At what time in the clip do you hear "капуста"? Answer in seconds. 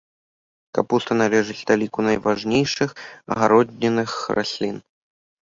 0.77-1.11